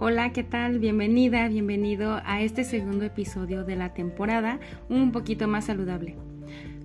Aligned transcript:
Hola, 0.00 0.32
¿qué 0.32 0.44
tal? 0.44 0.78
Bienvenida, 0.78 1.48
bienvenido 1.48 2.20
a 2.24 2.40
este 2.40 2.62
segundo 2.62 3.04
episodio 3.04 3.64
de 3.64 3.74
la 3.74 3.94
temporada 3.94 4.60
Un 4.88 5.10
poquito 5.10 5.48
más 5.48 5.64
saludable. 5.64 6.14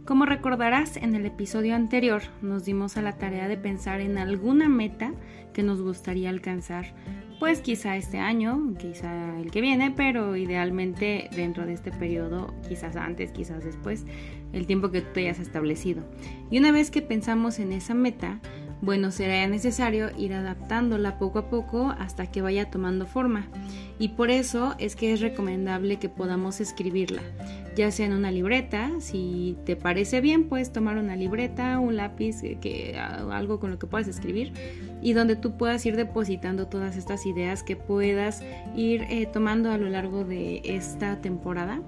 Como 0.03 0.25
recordarás, 0.25 0.97
en 0.97 1.13
el 1.13 1.27
episodio 1.27 1.75
anterior 1.75 2.23
nos 2.41 2.65
dimos 2.65 2.97
a 2.97 3.03
la 3.03 3.19
tarea 3.19 3.47
de 3.47 3.55
pensar 3.55 4.01
en 4.01 4.17
alguna 4.17 4.67
meta 4.67 5.13
que 5.53 5.61
nos 5.61 5.79
gustaría 5.79 6.31
alcanzar, 6.31 6.95
pues 7.39 7.61
quizá 7.61 7.97
este 7.97 8.17
año, 8.17 8.73
quizá 8.79 9.39
el 9.39 9.51
que 9.51 9.61
viene, 9.61 9.91
pero 9.91 10.35
idealmente 10.35 11.29
dentro 11.35 11.67
de 11.67 11.73
este 11.73 11.91
periodo, 11.91 12.51
quizás 12.67 12.95
antes, 12.95 13.31
quizás 13.31 13.63
después, 13.63 14.07
el 14.53 14.65
tiempo 14.65 14.89
que 14.89 15.01
tú 15.01 15.19
hayas 15.19 15.37
establecido. 15.37 16.03
Y 16.49 16.57
una 16.57 16.71
vez 16.71 16.89
que 16.89 17.03
pensamos 17.03 17.59
en 17.59 17.73
esa 17.73 17.93
meta, 17.93 18.39
bueno, 18.83 19.11
será 19.11 19.47
necesario 19.47 20.09
ir 20.17 20.33
adaptándola 20.33 21.17
poco 21.17 21.39
a 21.39 21.49
poco 21.49 21.95
hasta 21.97 22.27
que 22.27 22.41
vaya 22.41 22.69
tomando 22.69 23.05
forma. 23.05 23.47
Y 23.97 24.09
por 24.09 24.29
eso 24.29 24.75
es 24.77 24.97
que 24.97 25.13
es 25.13 25.21
recomendable 25.21 25.99
que 25.99 26.09
podamos 26.09 26.59
escribirla, 26.59 27.21
ya 27.77 27.91
sea 27.91 28.07
en 28.07 28.13
una 28.13 28.29
libreta, 28.29 28.91
si 28.99 29.55
te 29.65 29.77
parece 29.77 30.19
bien, 30.19 30.49
puedes 30.49 30.73
tomar 30.73 30.97
una 30.97 31.15
libreta, 31.15 31.79
un 31.79 31.95
lápiz, 31.95 32.43
eh, 32.43 32.57
que, 32.59 32.97
algo 32.97 33.61
con 33.61 33.71
lo 33.71 33.79
que 33.79 33.87
puedas 33.87 34.09
escribir 34.09 34.51
y 35.03 35.13
donde 35.13 35.35
tú 35.35 35.57
puedas 35.57 35.85
ir 35.85 35.95
depositando 35.95 36.67
todas 36.67 36.95
estas 36.95 37.25
ideas 37.25 37.61
que 37.61 37.75
puedas 37.75 38.41
ir 38.75 39.03
eh, 39.09 39.27
tomando 39.31 39.69
a 39.69 39.77
lo 39.77 39.89
largo 39.89 40.23
de 40.23 40.61
esta 40.63 41.19
temporada. 41.19 41.81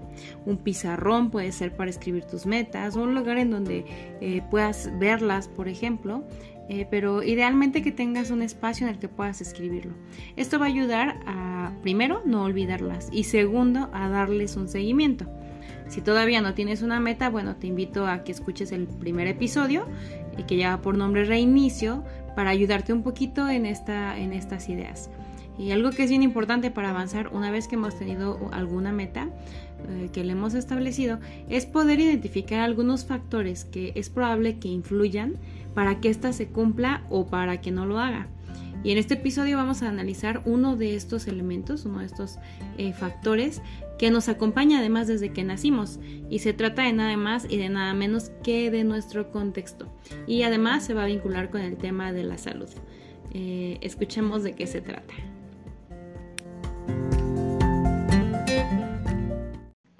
Un 0.46 0.58
pizarrón 0.58 1.32
puede 1.32 1.52
ser 1.52 1.76
para 1.76 1.90
escribir 1.90 2.26
tus 2.26 2.46
metas 2.46 2.96
o 2.96 3.04
un 3.04 3.16
lugar 3.16 3.38
en 3.38 3.52
donde 3.52 3.86
eh, 4.22 4.42
puedas 4.52 4.92
verlas, 5.00 5.48
por 5.48 5.70
ejemplo. 5.70 6.26
Eh, 6.68 6.88
pero 6.90 7.22
idealmente 7.22 7.84
que 7.84 7.92
tengas 7.92 8.32
un 8.32 8.42
espacio 8.42 8.88
en 8.88 8.94
el 8.94 9.00
que 9.00 9.08
puedas 9.08 9.40
escribirlo. 9.40 9.94
Esto 10.36 10.58
va 10.58 10.66
a 10.66 10.70
ayudar 10.70 11.20
a, 11.28 11.72
primero, 11.84 12.24
no 12.26 12.44
olvidarlas 12.44 13.10
y 13.12 13.26
segundo, 13.26 13.90
a 13.94 14.10
darles 14.10 14.56
un 14.56 14.68
seguimiento. 14.68 15.26
Si 15.88 16.02
todavía 16.02 16.42
no 16.42 16.56
tienes 16.56 16.82
una 16.82 17.00
meta, 17.00 17.30
bueno, 17.30 17.56
te 17.58 17.68
invito 17.68 18.08
a 18.08 18.24
que 18.24 18.32
escuches 18.32 18.72
el 18.72 18.88
primer 18.88 19.28
episodio 19.28 19.86
y 20.38 20.44
que 20.44 20.56
lleva 20.56 20.82
por 20.82 20.98
nombre 20.98 21.26
Reinicio 21.26 22.04
para 22.36 22.50
ayudarte 22.50 22.92
un 22.92 23.04
poquito 23.04 23.48
en, 23.48 23.68
esta, 23.68 24.18
en 24.18 24.34
estas 24.34 24.68
ideas. 24.68 25.12
Y 25.58 25.72
algo 25.72 25.92
que 25.92 26.04
es 26.04 26.10
bien 26.10 26.24
importante 26.24 26.72
para 26.72 26.90
avanzar 26.90 27.30
una 27.30 27.50
vez 27.50 27.68
que 27.68 27.76
hemos 27.76 27.98
tenido 27.98 28.50
alguna 28.52 28.92
meta 28.92 29.30
eh, 29.88 30.10
que 30.12 30.24
le 30.24 30.34
hemos 30.34 30.54
establecido 30.54 31.20
es 31.48 31.66
poder 31.66 32.00
identificar 32.00 32.60
algunos 32.60 33.06
factores 33.06 33.64
que 33.64 33.94
es 33.96 34.10
probable 34.10 34.58
que 34.60 34.68
influyan 34.68 35.36
para 35.76 36.00
que 36.00 36.10
ésta 36.10 36.34
se 36.34 36.48
cumpla 36.48 37.04
o 37.10 37.28
para 37.28 37.62
que 37.62 37.70
no 37.70 37.86
lo 37.86 38.00
haga. 38.00 38.28
Y 38.84 38.92
en 38.92 38.98
este 38.98 39.16
episodio 39.16 39.58
vamos 39.58 39.82
a 39.82 39.90
analizar 39.90 40.42
uno 40.46 40.76
de 40.76 40.96
estos 40.96 41.28
elementos, 41.28 41.86
uno 41.86 42.00
de 42.00 42.06
estos 42.06 42.38
eh, 42.78 42.94
factores 42.94 43.62
que 43.98 44.12
nos 44.12 44.30
acompaña 44.30 44.80
además 44.80 45.08
desde 45.08 45.30
que 45.30 45.44
nacimos 45.44 46.00
y 46.30 46.40
se 46.40 46.54
trata 46.54 46.84
de 46.84 46.94
nada 46.94 47.18
más 47.18 47.48
y 47.50 47.58
de 47.58 47.70
nada 47.70 47.94
menos 47.94 48.32
que 48.44 48.70
de 48.72 48.84
nuestro 48.84 49.32
contexto. 49.32 49.88
Y 50.28 50.44
además 50.44 50.86
se 50.86 50.94
va 50.94 51.04
a 51.04 51.08
vincular 51.08 51.50
con 51.50 51.62
el 51.62 51.78
tema 51.78 52.12
de 52.12 52.24
la 52.24 52.38
salud. 52.38 52.70
Eh, 53.34 53.80
escuchemos 53.82 54.44
de 54.44 54.54
qué 54.54 54.68
se 54.68 54.82
trata. 54.82 55.14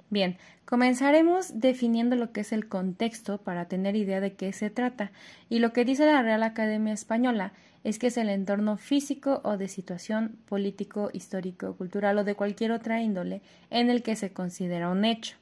Bien, 0.08 0.36
comenzaremos 0.64 1.58
definiendo 1.58 2.14
lo 2.14 2.32
que 2.32 2.42
es 2.42 2.52
el 2.52 2.68
contexto 2.68 3.38
para 3.38 3.66
tener 3.66 3.96
idea 3.96 4.20
de 4.20 4.34
qué 4.34 4.52
se 4.52 4.70
trata. 4.70 5.10
Y 5.48 5.58
lo 5.58 5.72
que 5.72 5.84
dice 5.84 6.06
la 6.06 6.22
Real 6.22 6.44
Academia 6.44 6.92
Española 6.92 7.52
es 7.82 7.98
que 7.98 8.08
es 8.08 8.16
el 8.16 8.28
entorno 8.28 8.76
físico 8.76 9.40
o 9.44 9.56
de 9.56 9.68
situación 9.68 10.36
político, 10.48 11.10
histórico, 11.12 11.74
cultural 11.76 12.18
o 12.18 12.24
de 12.24 12.34
cualquier 12.34 12.72
otra 12.72 13.00
índole 13.00 13.42
en 13.70 13.90
el 13.90 14.02
que 14.02 14.16
se 14.16 14.32
considera 14.32 14.90
un 14.90 15.04
hecho. 15.04 15.36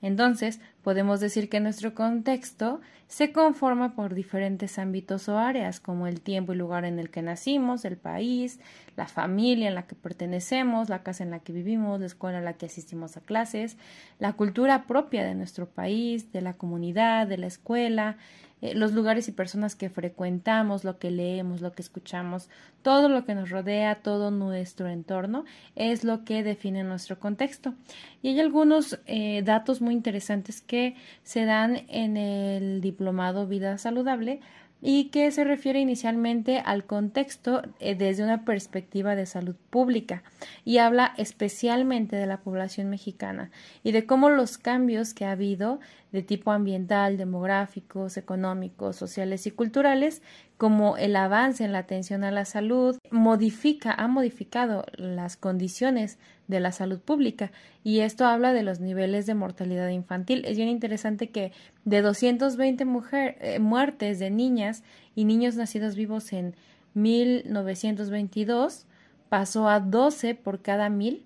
Entonces, 0.00 0.60
podemos 0.88 1.20
decir 1.20 1.50
que 1.50 1.60
nuestro 1.60 1.94
contexto 1.94 2.80
se 3.08 3.30
conforma 3.30 3.94
por 3.94 4.14
diferentes 4.14 4.78
ámbitos 4.78 5.28
o 5.28 5.36
áreas, 5.36 5.80
como 5.80 6.06
el 6.06 6.22
tiempo 6.22 6.54
y 6.54 6.56
lugar 6.56 6.86
en 6.86 6.98
el 6.98 7.10
que 7.10 7.20
nacimos, 7.20 7.84
el 7.84 7.98
país, 7.98 8.58
la 8.96 9.06
familia 9.06 9.68
en 9.68 9.74
la 9.74 9.86
que 9.86 9.94
pertenecemos, 9.94 10.88
la 10.88 11.02
casa 11.02 11.24
en 11.24 11.30
la 11.30 11.40
que 11.40 11.52
vivimos, 11.52 12.00
la 12.00 12.06
escuela 12.06 12.38
en 12.38 12.46
la 12.46 12.54
que 12.54 12.64
asistimos 12.64 13.18
a 13.18 13.20
clases, 13.20 13.76
la 14.18 14.32
cultura 14.32 14.86
propia 14.86 15.24
de 15.24 15.34
nuestro 15.34 15.68
país, 15.68 16.32
de 16.32 16.40
la 16.40 16.54
comunidad, 16.54 17.26
de 17.26 17.36
la 17.36 17.48
escuela, 17.48 18.16
eh, 18.60 18.74
los 18.74 18.92
lugares 18.92 19.28
y 19.28 19.32
personas 19.32 19.76
que 19.76 19.88
frecuentamos, 19.88 20.82
lo 20.82 20.98
que 20.98 21.10
leemos, 21.10 21.60
lo 21.60 21.72
que 21.72 21.82
escuchamos, 21.82 22.48
todo 22.82 23.08
lo 23.08 23.24
que 23.24 23.34
nos 23.34 23.50
rodea, 23.50 23.96
todo 23.96 24.30
nuestro 24.30 24.88
entorno, 24.88 25.44
es 25.76 26.02
lo 26.02 26.24
que 26.24 26.42
define 26.42 26.82
nuestro 26.82 27.20
contexto. 27.20 27.74
Y 28.20 28.28
hay 28.30 28.40
algunos 28.40 28.98
eh, 29.06 29.42
datos 29.44 29.80
muy 29.80 29.94
interesantes 29.94 30.60
que 30.60 30.77
se 31.22 31.44
dan 31.44 31.84
en 31.88 32.16
el 32.16 32.80
diplomado 32.80 33.46
Vida 33.46 33.78
Saludable 33.78 34.40
y 34.80 35.06
que 35.06 35.30
se 35.30 35.44
refiere 35.44 35.80
inicialmente 35.80 36.60
al 36.64 36.84
contexto 36.84 37.62
eh, 37.80 37.94
desde 37.94 38.22
una 38.22 38.44
perspectiva 38.44 39.16
de 39.16 39.26
salud 39.26 39.56
pública 39.70 40.22
y 40.64 40.78
habla 40.78 41.14
especialmente 41.16 42.16
de 42.16 42.26
la 42.26 42.40
población 42.40 42.88
mexicana 42.88 43.50
y 43.82 43.92
de 43.92 44.06
cómo 44.06 44.30
los 44.30 44.56
cambios 44.56 45.14
que 45.14 45.24
ha 45.24 45.32
habido 45.32 45.80
de 46.12 46.22
tipo 46.22 46.52
ambiental, 46.52 47.16
demográficos, 47.16 48.16
económicos, 48.16 48.96
sociales 48.96 49.46
y 49.46 49.50
culturales, 49.50 50.22
como 50.56 50.96
el 50.96 51.14
avance 51.16 51.64
en 51.64 51.72
la 51.72 51.80
atención 51.80 52.24
a 52.24 52.30
la 52.30 52.44
salud, 52.44 52.96
modifica, 53.10 53.92
ha 53.92 54.08
modificado 54.08 54.84
las 54.94 55.36
condiciones 55.36 56.18
de 56.46 56.60
la 56.60 56.72
salud 56.72 56.98
pública 56.98 57.52
y 57.84 58.00
esto 58.00 58.24
habla 58.24 58.52
de 58.52 58.62
los 58.62 58.80
niveles 58.80 59.26
de 59.26 59.34
mortalidad 59.34 59.88
infantil. 59.88 60.44
Es 60.46 60.56
bien 60.56 60.68
interesante 60.68 61.30
que 61.30 61.52
de 61.84 62.00
220 62.00 62.84
mujer, 62.86 63.36
eh, 63.40 63.58
muertes 63.58 64.18
de 64.18 64.30
niñas 64.30 64.82
y 65.14 65.24
niños 65.24 65.56
nacidos 65.56 65.94
vivos 65.94 66.32
en 66.32 66.56
1922 66.94 68.86
pasó 69.28 69.68
a 69.68 69.80
12 69.80 70.34
por 70.34 70.62
cada 70.62 70.88
mil 70.88 71.24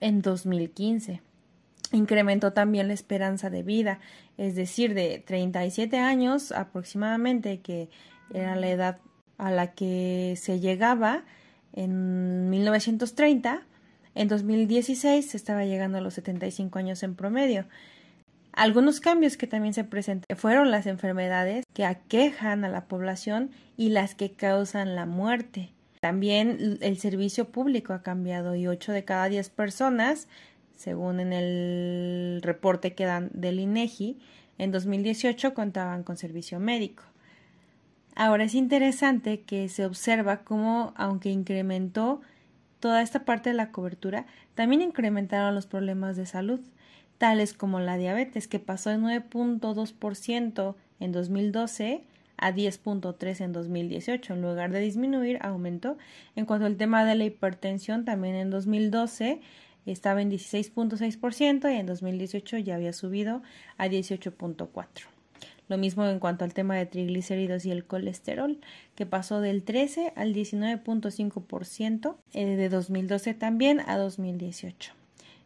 en 0.00 0.22
2015 0.22 1.20
incrementó 1.92 2.52
también 2.52 2.88
la 2.88 2.94
esperanza 2.94 3.50
de 3.50 3.62
vida, 3.62 4.00
es 4.36 4.54
decir, 4.54 4.94
de 4.94 5.22
37 5.26 5.98
años 5.98 6.52
aproximadamente, 6.52 7.60
que 7.60 7.88
era 8.32 8.56
la 8.56 8.68
edad 8.68 8.98
a 9.38 9.50
la 9.50 9.72
que 9.72 10.34
se 10.36 10.60
llegaba 10.60 11.24
en 11.72 12.50
1930, 12.50 13.62
en 14.14 14.28
2016 14.28 15.30
se 15.30 15.36
estaba 15.36 15.64
llegando 15.64 15.98
a 15.98 16.00
los 16.00 16.14
75 16.14 16.78
años 16.78 17.02
en 17.02 17.14
promedio. 17.14 17.66
Algunos 18.52 19.00
cambios 19.00 19.36
que 19.36 19.46
también 19.46 19.74
se 19.74 19.84
presentan 19.84 20.36
fueron 20.36 20.70
las 20.70 20.86
enfermedades 20.86 21.64
que 21.72 21.84
aquejan 21.84 22.64
a 22.64 22.68
la 22.68 22.86
población 22.86 23.50
y 23.76 23.90
las 23.90 24.14
que 24.14 24.32
causan 24.32 24.96
la 24.96 25.06
muerte. 25.06 25.70
También 26.00 26.78
el 26.80 26.98
servicio 26.98 27.46
público 27.50 27.92
ha 27.92 28.02
cambiado 28.02 28.56
y 28.56 28.66
8 28.66 28.92
de 28.92 29.04
cada 29.04 29.28
10 29.28 29.50
personas 29.50 30.28
según 30.80 31.20
en 31.20 31.34
el 31.34 32.40
reporte 32.42 32.94
que 32.94 33.04
dan 33.04 33.28
del 33.34 33.60
INEGI, 33.60 34.18
en 34.56 34.72
2018 34.72 35.52
contaban 35.52 36.04
con 36.04 36.16
servicio 36.16 36.58
médico. 36.58 37.02
Ahora 38.14 38.44
es 38.44 38.54
interesante 38.54 39.42
que 39.42 39.68
se 39.68 39.84
observa 39.84 40.38
cómo, 40.38 40.94
aunque 40.96 41.28
incrementó 41.28 42.22
toda 42.80 43.02
esta 43.02 43.26
parte 43.26 43.50
de 43.50 43.56
la 43.56 43.72
cobertura, 43.72 44.24
también 44.54 44.80
incrementaron 44.80 45.54
los 45.54 45.66
problemas 45.66 46.16
de 46.16 46.24
salud, 46.24 46.60
tales 47.18 47.52
como 47.52 47.78
la 47.78 47.98
diabetes, 47.98 48.48
que 48.48 48.58
pasó 48.58 48.88
de 48.88 48.96
9.2% 48.96 50.76
en 50.98 51.12
2012 51.12 52.04
a 52.38 52.52
10.3 52.52 53.40
en 53.42 53.52
2018. 53.52 54.32
En 54.32 54.40
lugar 54.40 54.72
de 54.72 54.80
disminuir, 54.80 55.40
aumentó. 55.42 55.98
En 56.36 56.46
cuanto 56.46 56.64
al 56.64 56.78
tema 56.78 57.04
de 57.04 57.16
la 57.16 57.24
hipertensión, 57.24 58.06
también 58.06 58.34
en 58.34 58.48
2012 58.48 59.42
estaba 59.86 60.22
en 60.22 60.30
16.6% 60.30 61.72
y 61.72 61.76
en 61.76 61.86
2018 61.86 62.58
ya 62.58 62.76
había 62.76 62.92
subido 62.92 63.42
a 63.76 63.86
18.4%. 63.86 64.86
Lo 65.68 65.78
mismo 65.78 66.04
en 66.04 66.18
cuanto 66.18 66.44
al 66.44 66.52
tema 66.52 66.76
de 66.76 66.86
triglicéridos 66.86 67.64
y 67.64 67.70
el 67.70 67.84
colesterol, 67.84 68.58
que 68.96 69.06
pasó 69.06 69.40
del 69.40 69.62
13 69.62 70.12
al 70.16 70.34
19.5% 70.34 72.16
eh, 72.32 72.44
de 72.56 72.68
2012 72.68 73.34
también 73.34 73.80
a 73.86 73.96
2018. 73.96 74.92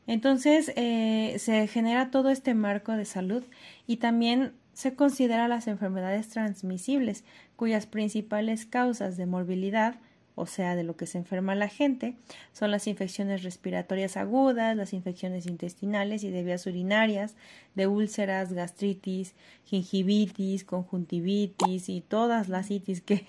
Entonces 0.06 0.72
eh, 0.76 1.36
se 1.38 1.66
genera 1.66 2.10
todo 2.10 2.30
este 2.30 2.54
marco 2.54 2.92
de 2.92 3.04
salud 3.04 3.44
y 3.86 3.98
también 3.98 4.54
se 4.72 4.94
considera 4.94 5.46
las 5.46 5.66
enfermedades 5.66 6.28
transmisibles, 6.28 7.24
cuyas 7.56 7.86
principales 7.86 8.66
causas 8.66 9.16
de 9.16 9.26
morbilidad 9.26 9.96
o 10.34 10.46
sea, 10.46 10.74
de 10.74 10.82
lo 10.82 10.96
que 10.96 11.06
se 11.06 11.18
enferma 11.18 11.54
la 11.54 11.68
gente, 11.68 12.16
son 12.52 12.70
las 12.70 12.86
infecciones 12.86 13.42
respiratorias 13.42 14.16
agudas, 14.16 14.76
las 14.76 14.92
infecciones 14.92 15.46
intestinales 15.46 16.24
y 16.24 16.30
de 16.30 16.42
vías 16.42 16.66
urinarias, 16.66 17.36
de 17.74 17.86
úlceras, 17.86 18.52
gastritis, 18.52 19.34
gingivitis, 19.64 20.64
conjuntivitis 20.64 21.88
y 21.88 22.00
todas 22.00 22.48
las 22.48 22.70
itis 22.70 23.00
que, 23.00 23.24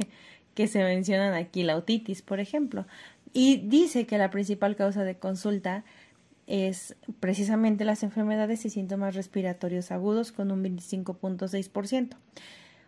que 0.56 0.68
se 0.68 0.84
mencionan 0.84 1.34
aquí, 1.36 1.64
la 1.64 1.76
otitis, 1.76 2.22
por 2.22 2.40
ejemplo. 2.40 2.88
Y 3.34 3.58
dice 3.58 4.08
que 4.08 4.18
la 4.18 4.32
principal 4.32 4.76
causa 4.76 5.04
de 5.04 5.18
consulta 5.18 5.84
es 6.48 6.96
precisamente 7.20 7.86
las 7.86 8.04
enfermedades 8.04 8.66
y 8.66 8.70
síntomas 8.70 9.16
respiratorios 9.16 9.92
agudos 9.92 10.32
con 10.32 10.52
un 10.52 10.64
25.6%. 10.64 12.16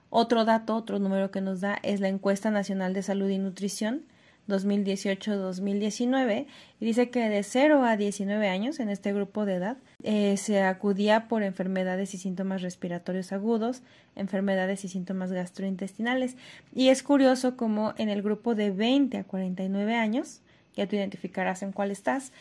Otro 0.10 0.46
dato, 0.46 0.76
otro 0.76 1.00
número 1.00 1.32
que 1.32 1.42
nos 1.42 1.62
da 1.62 1.80
es 1.84 2.00
la 2.00 2.08
encuesta 2.08 2.52
nacional 2.52 2.94
de 2.94 3.04
salud 3.04 3.30
y 3.30 3.38
nutrición 3.38 4.04
2018-2019 4.48 6.46
y 6.80 6.86
dice 6.86 7.10
que 7.10 7.28
de 7.30 7.44
0 7.44 7.84
a 7.84 7.98
19 7.98 8.48
años 8.48 8.80
en 8.80 8.88
este 8.90 9.12
grupo 9.14 9.46
de 9.46 9.56
edad 9.56 9.78
eh, 10.04 10.38
se 10.38 10.62
acudía 10.62 11.28
por 11.28 11.44
enfermedades 11.44 12.14
y 12.14 12.18
síntomas 12.18 12.62
respiratorios 12.62 13.34
agudos, 13.34 13.82
enfermedades 14.16 14.86
y 14.86 14.88
síntomas 14.88 15.32
gastrointestinales. 15.32 16.38
Y 16.74 16.88
es 16.90 17.04
curioso 17.04 17.58
como 17.58 17.94
en 17.98 18.10
el 18.10 18.22
grupo 18.22 18.56
de 18.56 18.72
20 18.72 19.18
a 19.18 19.24
49 19.26 19.96
años, 19.96 20.42
ya 20.76 20.88
tú 20.88 20.96
identificarás 20.96 21.64
en 21.64 21.72
cuál 21.72 21.92
estás, 21.92 22.32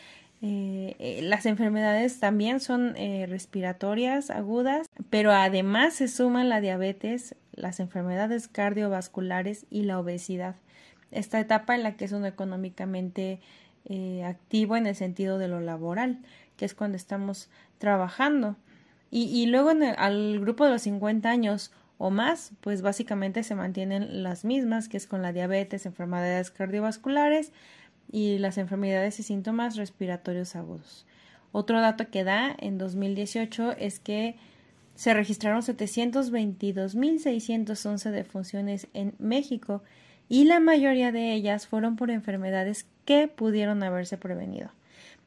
eh, 0.41 0.95
eh, 0.99 1.19
las 1.23 1.45
enfermedades 1.45 2.19
también 2.19 2.59
son 2.59 2.95
respiratorias 3.27 4.29
agudas, 4.29 4.87
pero 5.09 5.31
además 5.31 5.95
se 5.95 6.07
suman 6.07 6.49
la 6.49 6.61
diabetes, 6.61 7.35
las 7.53 7.79
enfermedades 7.79 8.47
cardiovasculares 8.47 9.65
y 9.69 9.83
la 9.83 9.99
obesidad 9.99 10.55
esta 11.11 11.39
etapa 11.39 11.75
en 11.75 11.83
la 11.83 11.95
que 11.95 12.05
es 12.05 12.11
uno 12.11 12.25
económicamente 12.25 13.39
eh, 13.85 14.23
activo 14.25 14.75
en 14.75 14.87
el 14.87 14.95
sentido 14.95 15.37
de 15.37 15.47
lo 15.47 15.59
laboral, 15.59 16.19
que 16.57 16.65
es 16.65 16.73
cuando 16.73 16.97
estamos 16.97 17.49
trabajando. 17.77 18.55
Y, 19.09 19.45
luego 19.45 19.71
en 19.71 19.83
al 19.83 20.37
grupo 20.41 20.65
de 20.65 20.71
los 20.71 20.81
50 20.81 21.29
años 21.29 21.71
o 21.97 22.09
más, 22.09 22.51
pues 22.59 22.81
básicamente 22.81 23.41
se 23.43 23.55
mantienen 23.55 24.21
las 24.21 24.43
mismas, 24.43 24.89
que 24.89 24.97
es 24.97 25.07
con 25.07 25.21
la 25.21 25.31
diabetes, 25.31 25.85
enfermedades 25.85 26.51
cardiovasculares 26.51 27.53
y 28.11 28.37
las 28.37 28.57
enfermedades 28.57 29.19
y 29.19 29.23
síntomas 29.23 29.75
respiratorios 29.75 30.55
agudos. 30.55 31.05
Otro 31.51 31.81
dato 31.81 32.09
que 32.09 32.23
da 32.23 32.55
en 32.59 32.77
2018 32.77 33.73
es 33.73 33.99
que 33.99 34.37
se 34.95 35.13
registraron 35.13 35.61
722.611 35.61 38.11
defunciones 38.11 38.87
en 38.93 39.13
México 39.19 39.83
y 40.29 40.45
la 40.45 40.59
mayoría 40.59 41.11
de 41.11 41.33
ellas 41.33 41.67
fueron 41.67 41.95
por 41.95 42.11
enfermedades 42.11 42.85
que 43.05 43.27
pudieron 43.27 43.83
haberse 43.83 44.17
prevenido. 44.17 44.71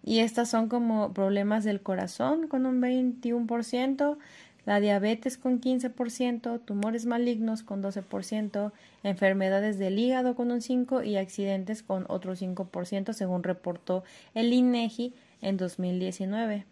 Y 0.02 0.20
estas 0.20 0.50
son 0.50 0.68
como 0.68 1.12
problemas 1.12 1.64
del 1.64 1.80
corazón 1.80 2.48
con 2.48 2.66
un 2.66 2.80
21%, 2.80 4.16
la 4.66 4.80
diabetes 4.80 5.36
con 5.36 5.60
15%, 5.60 6.60
tumores 6.64 7.06
malignos 7.06 7.62
con 7.62 7.82
12%, 7.82 8.72
enfermedades 9.02 9.78
del 9.78 9.98
hígado 9.98 10.34
con 10.34 10.50
un 10.50 10.60
5% 10.60 11.06
y 11.06 11.16
accidentes 11.16 11.82
con 11.82 12.04
otro 12.08 12.34
5%, 12.34 13.12
según 13.12 13.42
reportó 13.42 14.04
el 14.34 14.52
INEGI 14.52 15.14
en 15.42 15.56
2019. 15.56 16.66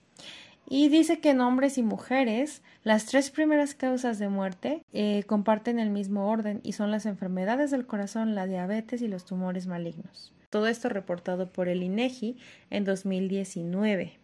Y 0.70 0.90
dice 0.90 1.20
que 1.20 1.30
en 1.30 1.40
hombres 1.40 1.78
y 1.78 1.82
mujeres 1.82 2.62
las 2.84 3.06
tres 3.06 3.30
primeras 3.30 3.74
causas 3.74 4.18
de 4.18 4.28
muerte 4.28 4.82
eh, 4.92 5.24
comparten 5.26 5.78
el 5.78 5.88
mismo 5.88 6.30
orden 6.30 6.60
y 6.62 6.72
son 6.72 6.90
las 6.90 7.06
enfermedades 7.06 7.70
del 7.70 7.86
corazón, 7.86 8.34
la 8.34 8.46
diabetes 8.46 9.00
y 9.00 9.08
los 9.08 9.24
tumores 9.24 9.66
malignos. 9.66 10.32
Todo 10.50 10.66
esto 10.66 10.90
reportado 10.90 11.50
por 11.50 11.68
el 11.68 11.82
INEGI 11.82 12.36
en 12.70 12.84
2019. 12.84 14.18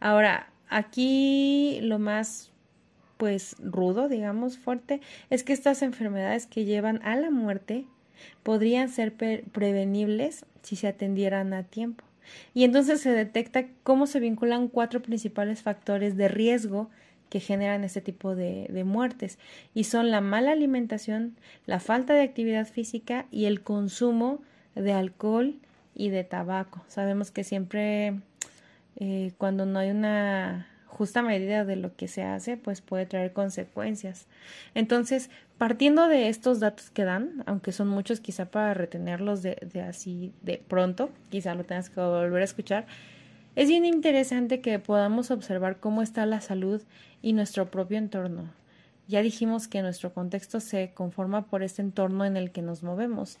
Ahora, 0.00 0.50
aquí 0.68 1.80
lo 1.82 1.98
más 1.98 2.50
pues 3.18 3.56
rudo, 3.58 4.08
digamos, 4.08 4.56
fuerte, 4.56 5.02
es 5.28 5.44
que 5.44 5.52
estas 5.52 5.82
enfermedades 5.82 6.46
que 6.46 6.64
llevan 6.64 7.02
a 7.02 7.16
la 7.16 7.30
muerte 7.30 7.84
podrían 8.42 8.88
ser 8.88 9.12
prevenibles 9.12 10.46
si 10.62 10.76
se 10.76 10.88
atendieran 10.88 11.52
a 11.52 11.64
tiempo. 11.64 12.04
Y 12.54 12.64
entonces 12.64 13.00
se 13.00 13.10
detecta 13.10 13.66
cómo 13.82 14.06
se 14.06 14.20
vinculan 14.20 14.68
cuatro 14.68 15.02
principales 15.02 15.62
factores 15.62 16.16
de 16.16 16.28
riesgo 16.28 16.90
que 17.28 17.40
generan 17.40 17.84
este 17.84 18.00
tipo 18.00 18.34
de, 18.34 18.68
muertes 18.86 19.38
y 19.74 19.84
son 19.84 20.10
la 20.10 20.20
mala 20.20 20.52
alimentación, 20.52 21.36
la 21.66 21.80
falta 21.80 22.14
de 22.14 22.22
actividad 22.22 22.66
física 22.66 23.26
y 23.30 23.44
el 23.44 23.62
consumo 23.62 24.40
de 24.74 24.92
alcohol 24.92 25.56
y 25.94 26.08
de 26.10 26.24
tabaco. 26.24 26.84
Sabemos 26.88 27.30
que 27.30 27.44
siempre 27.44 28.20
eh, 28.96 29.32
cuando 29.36 29.66
no 29.66 29.78
hay 29.78 29.90
una 29.90 30.68
justa 30.88 31.22
medida 31.22 31.64
de 31.64 31.76
lo 31.76 31.94
que 31.94 32.08
se 32.08 32.22
hace, 32.22 32.56
pues 32.56 32.80
puede 32.80 33.06
traer 33.06 33.32
consecuencias. 33.32 34.26
Entonces, 34.74 35.30
partiendo 35.58 36.08
de 36.08 36.28
estos 36.28 36.60
datos 36.60 36.90
que 36.90 37.04
dan, 37.04 37.44
aunque 37.46 37.72
son 37.72 37.88
muchos 37.88 38.20
quizá 38.20 38.46
para 38.46 38.74
retenerlos 38.74 39.42
de, 39.42 39.58
de 39.72 39.82
así 39.82 40.32
de 40.42 40.60
pronto, 40.66 41.10
quizá 41.30 41.54
lo 41.54 41.64
tengas 41.64 41.90
que 41.90 42.00
volver 42.00 42.42
a 42.42 42.44
escuchar, 42.44 42.86
es 43.54 43.68
bien 43.68 43.84
interesante 43.84 44.60
que 44.60 44.78
podamos 44.78 45.30
observar 45.30 45.78
cómo 45.78 46.02
está 46.02 46.26
la 46.26 46.40
salud 46.40 46.82
y 47.22 47.32
nuestro 47.32 47.70
propio 47.70 47.98
entorno. 47.98 48.50
Ya 49.08 49.22
dijimos 49.22 49.68
que 49.68 49.82
nuestro 49.82 50.12
contexto 50.12 50.60
se 50.60 50.92
conforma 50.94 51.46
por 51.46 51.62
este 51.62 51.82
entorno 51.82 52.24
en 52.24 52.36
el 52.36 52.50
que 52.50 52.62
nos 52.62 52.82
movemos. 52.82 53.38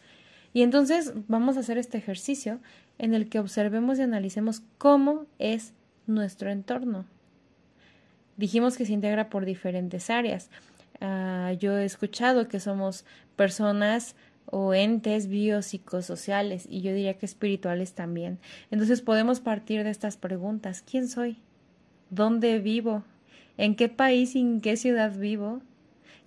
Y 0.52 0.62
entonces 0.62 1.12
vamos 1.28 1.56
a 1.56 1.60
hacer 1.60 1.78
este 1.78 1.98
ejercicio 1.98 2.58
en 2.98 3.14
el 3.14 3.28
que 3.28 3.38
observemos 3.38 3.98
y 3.98 4.02
analicemos 4.02 4.62
cómo 4.78 5.26
es 5.38 5.72
nuestro 6.06 6.50
entorno 6.50 7.04
dijimos 8.38 8.78
que 8.78 8.86
se 8.86 8.94
integra 8.94 9.28
por 9.28 9.44
diferentes 9.44 10.08
áreas. 10.08 10.48
Ah, 11.02 11.52
yo 11.58 11.76
he 11.76 11.84
escuchado 11.84 12.48
que 12.48 12.60
somos 12.60 13.04
personas 13.36 14.16
o 14.46 14.72
entes 14.72 15.28
biopsicosociales 15.28 16.66
y 16.68 16.80
yo 16.80 16.94
diría 16.94 17.18
que 17.18 17.26
espirituales 17.26 17.92
también. 17.92 18.38
Entonces 18.70 19.02
podemos 19.02 19.40
partir 19.40 19.84
de 19.84 19.90
estas 19.90 20.16
preguntas. 20.16 20.82
¿Quién 20.82 21.08
soy? 21.08 21.36
¿Dónde 22.08 22.58
vivo? 22.58 23.04
¿En 23.58 23.74
qué 23.74 23.88
país 23.88 24.34
y 24.34 24.40
en 24.40 24.60
qué 24.62 24.76
ciudad 24.76 25.14
vivo? 25.14 25.60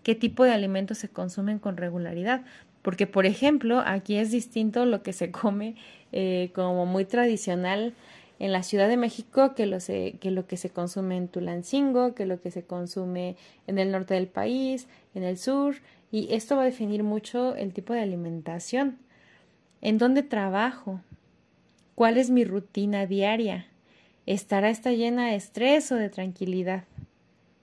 ¿Qué 0.03 0.13
tipo 0.13 0.43
de 0.43 0.51
alimentos 0.51 0.99
se 0.99 1.09
consumen 1.09 1.57
con 1.57 1.77
regularidad? 1.77 2.43
Porque, 2.81 3.07
por 3.07 3.25
ejemplo, 3.25 3.81
aquí 3.85 4.15
es 4.15 4.31
distinto 4.31 4.85
lo 4.85 5.03
que 5.03 5.13
se 5.13 5.31
come 5.31 5.75
eh, 6.11 6.51
como 6.53 6.85
muy 6.85 7.05
tradicional 7.05 7.93
en 8.41 8.51
la 8.51 8.63
Ciudad 8.63 8.89
de 8.89 8.97
México 8.97 9.53
que 9.53 9.67
lo, 9.67 9.77
que 9.77 10.43
que 10.47 10.57
se 10.57 10.71
consume 10.71 11.15
en 11.15 11.27
Tulancingo, 11.27 12.15
que 12.15 12.25
lo 12.25 12.41
que 12.41 12.49
se 12.49 12.63
consume 12.63 13.35
en 13.67 13.77
el 13.77 13.91
norte 13.91 14.15
del 14.15 14.25
país, 14.25 14.87
en 15.13 15.21
el 15.21 15.37
sur, 15.37 15.75
y 16.11 16.33
esto 16.33 16.55
va 16.55 16.63
a 16.63 16.65
definir 16.65 17.03
mucho 17.03 17.55
el 17.55 17.71
tipo 17.71 17.93
de 17.93 18.01
alimentación. 18.01 18.97
¿En 19.79 19.99
dónde 19.99 20.23
trabajo? 20.23 21.01
¿Cuál 21.93 22.17
es 22.17 22.31
mi 22.31 22.43
rutina 22.43 23.05
diaria? 23.05 23.67
¿Estará 24.25 24.71
esta 24.71 24.91
llena 24.91 25.27
de 25.27 25.35
estrés 25.35 25.91
o 25.91 25.95
de 25.95 26.09
tranquilidad? 26.09 26.85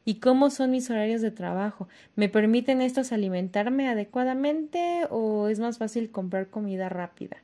¿Y 0.05 0.21
cómo 0.21 0.49
son 0.49 0.71
mis 0.71 0.89
horarios 0.91 1.23
de 1.23 1.33
trabajo? 1.33 1.89
¿Me 2.15 2.29
permiten 2.29 2.83
estos 2.83 3.11
alimentarme 3.11 3.89
adecuadamente 3.89 5.09
o 5.11 5.49
es 5.49 5.59
más 5.59 5.79
fácil 5.79 6.13
comprar 6.13 6.51
comida 6.51 6.89
rápida? 6.89 7.39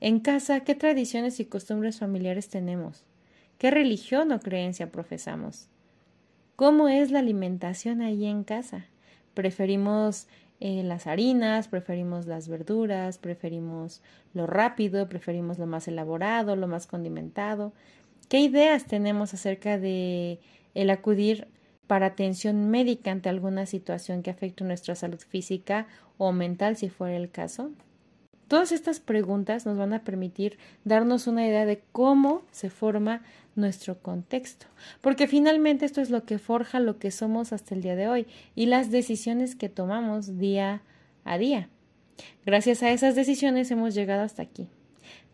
En 0.00 0.20
casa, 0.20 0.60
¿qué 0.60 0.76
tradiciones 0.76 1.40
y 1.40 1.44
costumbres 1.44 1.98
familiares 1.98 2.48
tenemos? 2.48 3.04
¿Qué 3.58 3.72
religión 3.72 4.30
o 4.30 4.38
creencia 4.38 4.92
profesamos? 4.92 5.66
¿Cómo 6.54 6.88
es 6.88 7.10
la 7.10 7.18
alimentación 7.18 8.00
ahí 8.00 8.26
en 8.26 8.44
casa? 8.44 8.86
¿Preferimos 9.34 10.28
eh, 10.60 10.84
las 10.84 11.08
harinas, 11.08 11.66
preferimos 11.66 12.26
las 12.26 12.48
verduras, 12.48 13.18
preferimos 13.18 14.00
lo 14.34 14.46
rápido, 14.46 15.08
preferimos 15.08 15.58
lo 15.58 15.66
más 15.66 15.88
elaborado, 15.88 16.54
lo 16.54 16.68
más 16.68 16.86
condimentado? 16.86 17.72
¿Qué 18.28 18.38
ideas 18.38 18.86
tenemos 18.86 19.34
acerca 19.34 19.78
de 19.78 20.38
el 20.74 20.90
acudir 20.90 21.48
para 21.88 22.06
atención 22.06 22.70
médica 22.70 23.10
ante 23.10 23.30
alguna 23.30 23.66
situación 23.66 24.22
que 24.22 24.30
afecte 24.30 24.62
nuestra 24.62 24.94
salud 24.94 25.18
física 25.18 25.88
o 26.18 26.30
mental 26.30 26.76
si 26.76 26.88
fuera 26.88 27.16
el 27.16 27.32
caso? 27.32 27.72
Todas 28.48 28.72
estas 28.72 28.98
preguntas 28.98 29.66
nos 29.66 29.76
van 29.76 29.92
a 29.92 30.02
permitir 30.02 30.58
darnos 30.84 31.26
una 31.26 31.46
idea 31.46 31.66
de 31.66 31.82
cómo 31.92 32.42
se 32.50 32.70
forma 32.70 33.22
nuestro 33.56 33.98
contexto, 33.98 34.66
porque 35.02 35.28
finalmente 35.28 35.84
esto 35.84 36.00
es 36.00 36.08
lo 36.08 36.24
que 36.24 36.38
forja 36.38 36.80
lo 36.80 36.98
que 36.98 37.10
somos 37.10 37.52
hasta 37.52 37.74
el 37.74 37.82
día 37.82 37.94
de 37.94 38.08
hoy 38.08 38.26
y 38.54 38.66
las 38.66 38.90
decisiones 38.90 39.54
que 39.54 39.68
tomamos 39.68 40.38
día 40.38 40.80
a 41.24 41.36
día. 41.36 41.68
Gracias 42.46 42.82
a 42.82 42.90
esas 42.90 43.14
decisiones 43.14 43.70
hemos 43.70 43.94
llegado 43.94 44.22
hasta 44.22 44.42
aquí, 44.42 44.68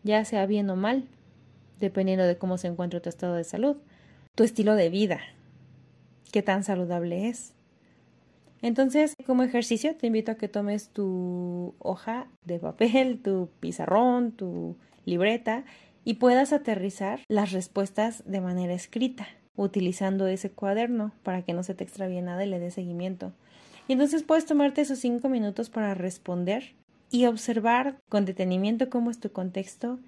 ya 0.03 0.25
sea 0.25 0.45
bien 0.45 0.69
o 0.69 0.75
mal, 0.75 1.05
dependiendo 1.79 2.25
de 2.25 2.37
cómo 2.37 2.57
se 2.57 2.67
encuentra 2.67 2.99
tu 2.99 3.07
estado 3.07 3.35
de 3.35 3.45
salud, 3.45 3.77
tu 4.35 4.43
estilo 4.43 4.75
de 4.75 4.89
vida, 4.89 5.21
qué 6.33 6.41
tan 6.41 6.65
saludable 6.65 7.29
es, 7.29 7.54
entonces, 8.61 9.15
como 9.25 9.43
ejercicio, 9.43 9.95
te 9.95 10.07
invito 10.07 10.31
a 10.31 10.35
que 10.35 10.47
tomes 10.47 10.89
tu 10.89 11.75
hoja 11.79 12.27
de 12.45 12.59
papel, 12.59 13.21
tu 13.21 13.49
pizarrón, 13.59 14.31
tu 14.31 14.77
libreta 15.05 15.65
y 16.03 16.15
puedas 16.15 16.53
aterrizar 16.53 17.19
las 17.27 17.51
respuestas 17.51 18.23
de 18.25 18.41
manera 18.41 18.73
escrita, 18.73 19.27
utilizando 19.55 20.27
ese 20.27 20.51
cuaderno 20.51 21.11
para 21.23 21.41
que 21.41 21.53
no 21.53 21.63
se 21.63 21.75
te 21.75 21.83
extravíe 21.83 22.21
nada 22.21 22.45
y 22.45 22.49
le 22.49 22.59
dé 22.59 22.71
seguimiento. 22.71 23.33
Y 23.87 23.93
entonces 23.93 24.23
puedes 24.23 24.45
tomarte 24.45 24.81
esos 24.81 24.99
cinco 24.99 25.29
minutos 25.29 25.69
para 25.69 25.93
responder 25.93 26.73
y 27.11 27.25
observar 27.25 27.97
con 28.09 28.25
detenimiento 28.25 28.89
cómo 28.89 29.11
es 29.11 29.19
tu 29.19 29.31
contexto 29.31 29.99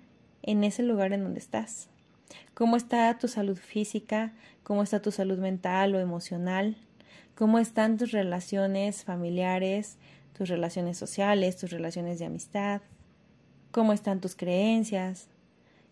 en 0.41 0.63
ese 0.63 0.83
lugar 0.83 1.13
en 1.13 1.23
donde 1.23 1.39
estás. 1.39 1.89
¿Cómo 2.53 2.75
está 2.75 3.15
tu 3.17 3.27
salud 3.27 3.57
física? 3.57 4.33
¿Cómo 4.63 4.83
está 4.83 5.01
tu 5.01 5.11
salud 5.11 5.37
mental 5.37 5.93
o 5.95 5.99
emocional? 5.99 6.75
¿Cómo 7.37 7.59
están 7.59 7.97
tus 7.97 8.13
relaciones 8.13 9.03
familiares, 9.03 9.99
tus 10.35 10.49
relaciones 10.49 10.97
sociales, 10.97 11.55
tus 11.55 11.69
relaciones 11.69 12.17
de 12.17 12.25
amistad? 12.25 12.81
¿Cómo 13.69 13.93
están 13.93 14.21
tus 14.21 14.35
creencias? 14.35 15.27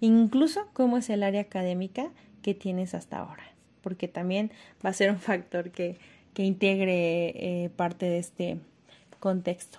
Incluso 0.01 0.67
cómo 0.73 0.97
es 0.97 1.07
el 1.11 1.21
área 1.21 1.41
académica 1.41 2.09
que 2.41 2.55
tienes 2.55 2.95
hasta 2.95 3.19
ahora, 3.19 3.43
porque 3.81 4.07
también 4.07 4.51
va 4.83 4.89
a 4.89 4.93
ser 4.93 5.11
un 5.11 5.19
factor 5.19 5.69
que, 5.69 5.99
que 6.33 6.43
integre 6.43 7.27
eh, 7.35 7.69
parte 7.75 8.07
de 8.07 8.17
este 8.17 8.57
contexto. 9.19 9.77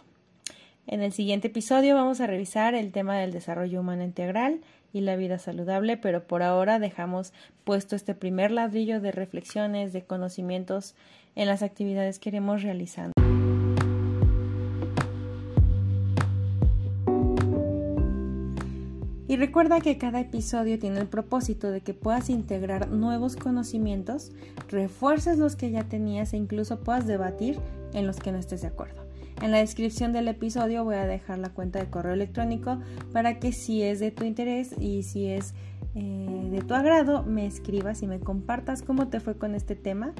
En 0.87 1.03
el 1.03 1.13
siguiente 1.13 1.49
episodio 1.49 1.97
vamos 1.97 2.21
a 2.21 2.29
revisar 2.29 2.77
el 2.77 2.93
tema 2.93 3.19
del 3.19 3.33
desarrollo 3.33 3.81
humano 3.81 4.05
integral 4.05 4.61
y 4.97 5.03
la 5.03 5.15
vida 5.15 5.39
saludable, 5.39 5.99
pero 5.99 6.27
por 6.27 6.43
ahora 6.43 6.79
dejamos 6.79 7.35
puesto 7.65 7.95
este 7.97 8.15
primer 8.15 8.51
ladrillo 8.51 8.99
de 8.99 9.13
reflexiones, 9.13 9.93
de 9.93 10.05
conocimientos 10.05 10.95
en 11.35 11.49
las 11.49 11.63
actividades 11.63 12.19
que 12.19 12.31
iremos 12.31 12.63
realizando. 12.63 13.13
Y 19.29 19.37
recuerda 19.37 19.81
que 19.81 19.99
cada 19.99 20.21
episodio 20.21 20.79
tiene 20.79 20.99
el 20.99 21.09
propósito 21.09 21.71
de 21.71 21.83
que 21.83 21.93
puedas 21.93 22.31
integrar 22.31 22.89
nuevos 22.89 23.37
conocimientos, 23.37 24.33
refuerces 24.71 25.37
los 25.37 25.57
que 25.57 25.71
ya 25.71 25.85
tenías 25.85 26.33
e 26.33 26.39
incluso 26.39 26.81
puedas 26.81 27.07
debatir 27.07 27.59
en 27.93 28.07
los 28.07 28.17
que 28.17 28.33
no 28.33 28.39
estés 28.39 28.63
de 28.63 28.69
acuerdo. 28.69 29.06
En 29.43 29.51
la 29.51 29.59
descripción 29.59 30.13
del 30.13 30.29
episodio 30.29 30.85
voy 30.85 30.97
a 30.97 31.07
dejar 31.07 31.39
la 31.39 31.51
cuenta 31.51 31.79
de 31.79 31.91
correo 31.91 32.15
electrónico 32.15 32.79
para 33.13 33.39
que 33.39 33.53
si 33.53 33.83
es 33.83 34.01
de 34.01 34.11
tu 34.11 34.25
interés 34.25 34.75
y 34.79 35.03
si 35.03 35.27
es 35.27 35.55
eh, 35.95 36.49
de 36.51 36.63
tu 36.63 36.75
agrado 36.75 37.23
me 37.23 37.47
escribas 37.47 38.03
y 38.03 38.07
me 38.07 38.19
compartas 38.19 38.83
cómo 38.83 39.09
te 39.09 39.21
fue 39.21 39.37
con 39.37 39.55
este 39.55 39.77
tema 39.77 40.15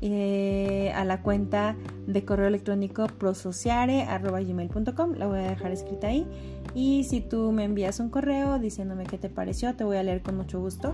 eh, 0.00 0.92
a 0.94 1.04
la 1.04 1.22
cuenta 1.22 1.76
de 2.06 2.24
correo 2.24 2.46
electrónico 2.46 3.06
prosociare.gmail.com 3.06 5.14
la 5.14 5.26
voy 5.26 5.38
a 5.38 5.48
dejar 5.48 5.72
escrita 5.72 6.08
ahí. 6.08 6.26
Y 6.74 7.04
si 7.04 7.20
tú 7.20 7.52
me 7.52 7.64
envías 7.64 8.00
un 8.00 8.10
correo 8.10 8.58
diciéndome 8.58 9.04
qué 9.04 9.18
te 9.18 9.30
pareció 9.30 9.74
te 9.76 9.84
voy 9.84 9.96
a 9.96 10.02
leer 10.02 10.22
con 10.22 10.36
mucho 10.36 10.60
gusto. 10.60 10.92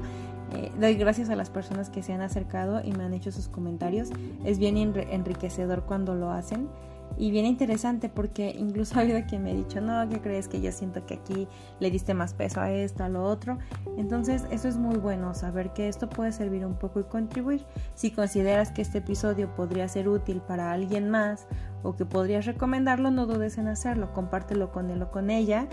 Eh, 0.54 0.70
doy 0.78 0.94
gracias 0.94 1.30
a 1.30 1.36
las 1.36 1.50
personas 1.50 1.90
que 1.90 2.02
se 2.02 2.12
han 2.12 2.20
acercado 2.20 2.82
y 2.84 2.92
me 2.92 3.04
han 3.04 3.14
hecho 3.14 3.32
sus 3.32 3.48
comentarios. 3.48 4.10
Es 4.44 4.58
bien 4.58 4.76
enriquecedor 4.76 5.84
cuando 5.86 6.14
lo 6.14 6.30
hacen 6.30 6.68
y 7.16 7.30
bien 7.30 7.46
interesante 7.46 8.08
porque 8.08 8.54
incluso 8.58 8.94
ha 8.98 9.02
habido 9.02 9.20
quien 9.26 9.42
me 9.42 9.50
ha 9.52 9.54
dicho, 9.54 9.80
no, 9.80 10.08
¿qué 10.08 10.20
crees 10.20 10.48
que 10.48 10.60
yo 10.60 10.72
siento 10.72 11.04
que 11.06 11.14
aquí 11.14 11.48
le 11.78 11.90
diste 11.90 12.14
más 12.14 12.34
peso 12.34 12.60
a 12.60 12.70
esto, 12.72 13.04
a 13.04 13.08
lo 13.08 13.24
otro? 13.24 13.58
Entonces 13.96 14.44
eso 14.50 14.68
es 14.68 14.76
muy 14.76 14.96
bueno, 14.96 15.34
saber 15.34 15.72
que 15.72 15.88
esto 15.88 16.08
puede 16.08 16.32
servir 16.32 16.64
un 16.64 16.74
poco 16.74 17.00
y 17.00 17.04
contribuir. 17.04 17.64
Si 17.94 18.10
consideras 18.10 18.72
que 18.72 18.82
este 18.82 18.98
episodio 18.98 19.54
podría 19.54 19.88
ser 19.88 20.08
útil 20.08 20.40
para 20.40 20.72
alguien 20.72 21.10
más 21.10 21.46
o 21.82 21.96
que 21.96 22.04
podrías 22.04 22.46
recomendarlo, 22.46 23.10
no 23.10 23.26
dudes 23.26 23.58
en 23.58 23.68
hacerlo, 23.68 24.12
compártelo 24.12 24.70
con 24.70 24.90
él 24.90 25.02
o 25.02 25.10
con 25.10 25.30
ella. 25.30 25.68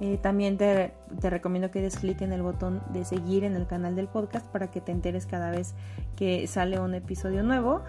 Eh, 0.00 0.18
también 0.20 0.56
te, 0.56 0.92
te, 1.20 1.30
recomiendo 1.30 1.70
que 1.70 1.80
des 1.80 1.96
clic 1.96 2.22
en 2.22 2.32
el 2.32 2.42
botón 2.42 2.82
de 2.92 3.04
seguir 3.04 3.44
en 3.44 3.54
el 3.54 3.68
canal 3.68 3.94
del 3.94 4.08
podcast 4.08 4.46
para 4.46 4.68
que 4.68 4.80
te 4.80 4.90
enteres 4.90 5.26
cada 5.26 5.52
vez 5.52 5.74
que 6.16 6.48
sale 6.48 6.80
un 6.80 6.94
episodio 6.94 7.44
nuevo. 7.44 7.82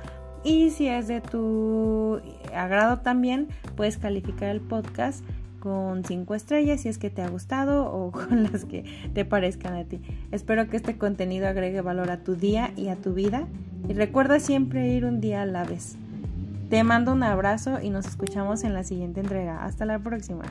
Y 0.43 0.71
si 0.71 0.87
es 0.87 1.07
de 1.07 1.21
tu 1.21 2.21
agrado 2.53 2.99
también, 2.99 3.47
puedes 3.75 3.97
calificar 3.97 4.49
el 4.49 4.61
podcast 4.61 5.23
con 5.59 6.03
5 6.03 6.35
estrellas 6.35 6.81
si 6.81 6.89
es 6.89 6.97
que 6.97 7.09
te 7.09 7.21
ha 7.21 7.29
gustado 7.29 7.85
o 7.85 8.11
con 8.11 8.43
las 8.43 8.65
que 8.65 8.83
te 9.13 9.23
parezcan 9.23 9.75
a 9.75 9.85
ti. 9.85 10.01
Espero 10.31 10.67
que 10.67 10.75
este 10.75 10.97
contenido 10.97 11.47
agregue 11.47 11.79
valor 11.79 12.11
a 12.11 12.17
tu 12.17 12.35
día 12.35 12.71
y 12.75 12.89
a 12.89 12.97
tu 12.97 13.13
vida. 13.13 13.47
Y 13.87 13.93
recuerda 13.93 14.39
siempre 14.39 14.89
ir 14.89 15.05
un 15.05 15.21
día 15.21 15.41
a 15.41 15.45
la 15.45 15.63
vez. 15.63 15.95
Te 16.69 16.83
mando 16.83 17.13
un 17.13 17.23
abrazo 17.23 17.79
y 17.81 17.89
nos 17.89 18.05
escuchamos 18.05 18.63
en 18.63 18.73
la 18.73 18.83
siguiente 18.83 19.21
entrega. 19.21 19.63
Hasta 19.63 19.85
la 19.85 19.99
próxima. 19.99 20.43